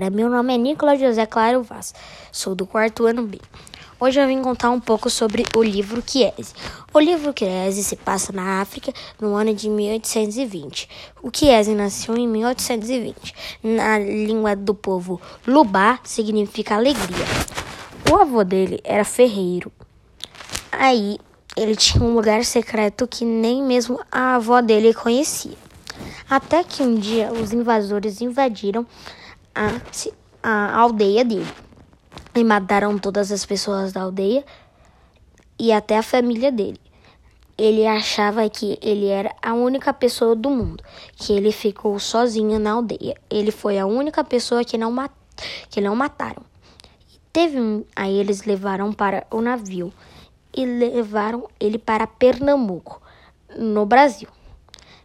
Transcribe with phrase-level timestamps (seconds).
[0.00, 1.94] galera, meu nome é Nicolas José Claro Vaz,
[2.32, 3.38] sou do quarto ano B.
[4.00, 6.54] Hoje eu vim contar um pouco sobre o livro Chiesi.
[6.94, 10.88] O livro Chiesi se passa na África no ano de 1820.
[11.22, 13.34] O Chiesi nasceu em 1820.
[13.62, 17.26] Na língua do povo, Lubá significa alegria.
[18.10, 19.70] O avô dele era ferreiro.
[20.72, 21.18] Aí
[21.54, 25.58] ele tinha um lugar secreto que nem mesmo a avó dele conhecia.
[26.28, 28.86] Até que um dia os invasores invadiram
[29.54, 29.80] a,
[30.42, 31.46] a aldeia dele
[32.34, 34.44] e mataram todas as pessoas da aldeia
[35.58, 36.80] e até a família dele.
[37.58, 40.82] Ele achava que ele era a única pessoa do mundo,
[41.16, 43.14] que ele ficou sozinho na aldeia.
[43.28, 45.12] Ele foi a única pessoa que não, mat
[45.68, 46.42] que não mataram.
[47.32, 49.92] Teve um, aí eles levaram para o navio
[50.56, 53.00] e levaram ele para Pernambuco,
[53.56, 54.28] no Brasil.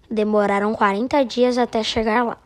[0.09, 2.37] Demoraram 40 dias até chegar lá.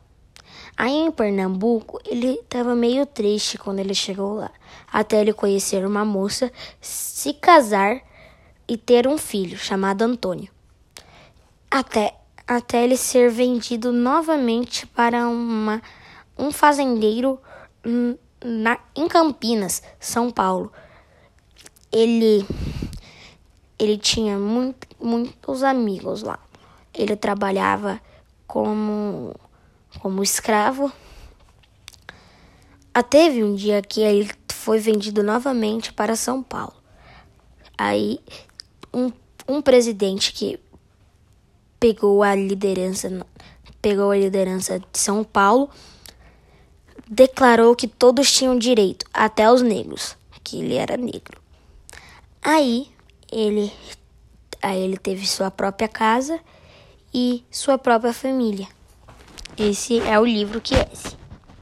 [0.81, 4.49] Aí em Pernambuco, ele estava meio triste quando ele chegou lá,
[4.89, 8.01] até ele conhecer uma moça, se casar
[8.65, 10.49] e ter um filho chamado Antônio.
[11.69, 12.15] Até,
[12.47, 15.81] até ele ser vendido novamente para uma,
[16.37, 17.37] um fazendeiro
[18.41, 20.71] na, em Campinas, São Paulo.
[21.91, 22.45] Ele,
[23.77, 26.39] ele tinha muito, muitos amigos lá.
[26.93, 27.99] Ele trabalhava
[28.47, 29.35] como,
[29.99, 30.91] como escravo.
[33.09, 36.73] Teve um dia que ele foi vendido novamente para São Paulo.
[37.77, 38.19] Aí
[38.93, 39.11] um,
[39.47, 40.59] um presidente que
[41.79, 43.25] pegou a liderança
[43.81, 45.69] pegou a liderança de São Paulo
[47.09, 51.41] declarou que todos tinham direito, até os negros, que ele era negro.
[52.41, 52.91] Aí
[53.31, 53.71] ele
[54.61, 56.39] aí ele teve sua própria casa
[57.13, 58.67] e sua própria família.
[59.59, 61.18] Esse é o livro que é esse.